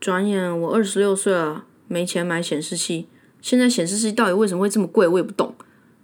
[0.00, 3.06] 转眼我二十六岁了，没钱买显示器。
[3.42, 5.54] 现在显示器到底为什么会这么贵，我也不懂。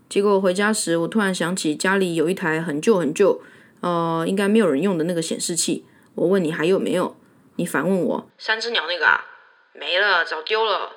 [0.09, 3.41] 结果回家时，我突然想起家里有一台很旧很旧，
[3.81, 5.85] 呃，应该没有人用的那个显示器。
[6.15, 7.17] 我问你还有没有？
[7.57, 9.19] 你反问我三只鸟那个啊，
[9.75, 10.91] 没了，早丢了。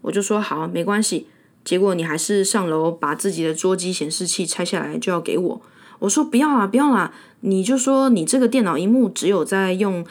[0.00, 1.28] 我就说好，没关系。
[1.62, 5.62] 结果你还是上楼把自己的桌机显示器拆下来就要给我。
[5.98, 7.12] 我说不要啦，不要啦。
[7.40, 10.06] 你就说你这个电脑荧幕只有在用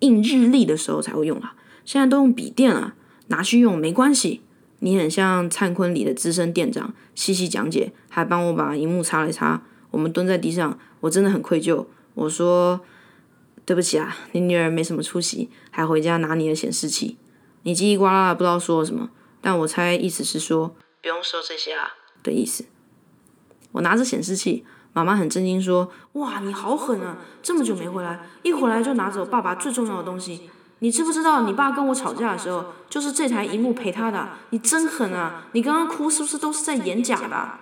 [0.00, 2.94] 印日历的时候才会用啦，现在都用笔电了，
[3.28, 4.42] 拿去用没关系。
[4.80, 9.62] 你很像灿坤里的资深店长，细细讲解，还帮我把荧幕擦了擦。
[9.90, 11.86] 我们蹲在地上，我真的很愧疚。
[12.14, 12.80] 我说
[13.64, 17.16] 对不起啊，你女儿没什么出息，还回家拿你的显示器。
[17.62, 19.08] 你叽里呱啦不知道说什么，
[19.40, 22.66] 但我猜意思是说不用说这些啊的意思。
[23.72, 27.18] 我拿着显示器，妈妈很震惊说：“哇，你好狠啊！
[27.42, 30.50] 这么久没回来，一回来就拿走爸爸最重要的东西。”
[30.84, 34.28] 你知不知道，你爸跟我吵架的时候，就是这台荧幕陪他的。
[34.50, 35.46] 你真狠啊！
[35.52, 37.52] 你刚刚哭是不是都是在演假的？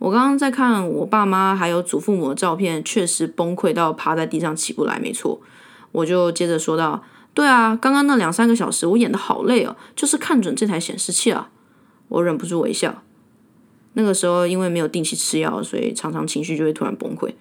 [0.00, 5.40] 我刚刚在看我爸妈还有祖父母的照片，确实崩溃到趴在地上起不来，没错。
[5.92, 11.50] 我就接着说道：“对啊，刚刚那两三个小时我演的好累哦，就是看准这台显示器了。”
[12.10, 13.04] 我忍不住微笑。
[13.92, 17.34] 那个时候因为没有定期吃药，所以常常情绪就会突然崩溃。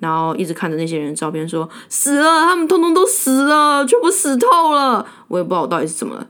[0.00, 5.06] 然后一直看着那些人的照片，说死了，他们通通都死了，全部死透了。
[5.28, 6.28] 我也不知道我到底是怎么了。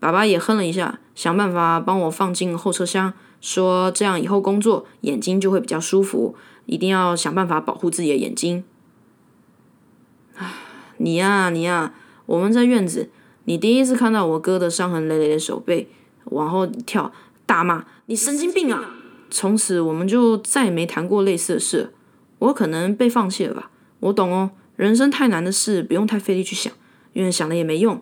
[0.00, 8.62] 爸爸也哼了一下，想办法帮我放进后车厢，说这样以后工作眼睛就会比较舒服，一定要想办法保护自己的眼睛。
[10.36, 10.54] 唉，
[10.98, 11.94] 你呀你呀，
[12.26, 13.10] 我们在院子，
[13.44, 15.88] 你第一次看到我哥的伤痕累累的手背，
[16.26, 17.10] 往后跳，
[17.46, 18.94] 大骂你神经病啊！
[19.30, 21.92] 从此我们就再也没谈过类似的事。
[22.38, 24.50] 我可能被放弃了吧，我懂哦。
[24.76, 26.72] 人生太难的事，不用太费力去想，
[27.12, 28.00] 因为想了也没用。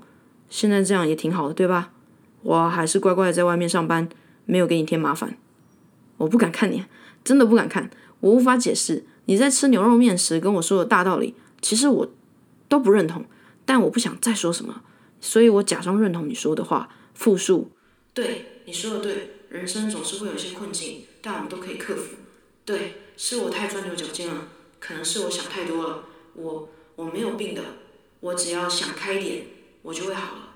[0.51, 1.93] 现在这样也挺好的，对吧？
[2.43, 4.09] 我还是乖乖的在外面上班，
[4.45, 5.39] 没有给你添麻烦。
[6.19, 6.85] 我不敢看你，
[7.25, 7.91] 真的不敢看。
[8.21, 12.11] 我无法解释你在吃牛肉面时跟我说的大道理，其实我
[12.69, 13.25] 都不认同，
[13.65, 14.83] 但我不想再说什么，
[15.21, 17.71] 所以我假装认同你说的话，复述。
[18.13, 22.17] 对，你说的对，人生总是会有一些困境，但我们都可以克服。
[22.67, 22.97] 对。
[23.19, 24.47] 是我太钻牛角尖了，
[24.79, 26.05] 可能是我想太多了。
[26.35, 27.63] 我我没有病的，
[28.21, 29.47] 我只要想开点，
[29.81, 30.51] 我就会好了。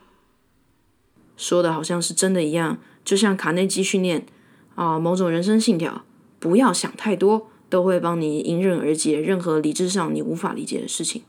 [1.39, 4.27] 说的好像是真的一样，就像卡内基训练
[4.75, 6.05] 啊，某种人生信条，
[6.39, 11.23] 不要想太多，都会帮你迎刃而解任何理智上你无法理解的事情。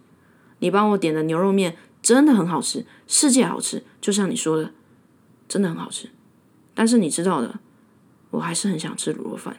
[0.60, 4.74] 你帮我点的牛肉面真的很好吃，世界好吃，就像你说的，
[5.48, 6.10] 真的很好吃。
[6.74, 7.62] 但是你知道的，
[8.32, 9.56] 我还是很想吃卤肉饭。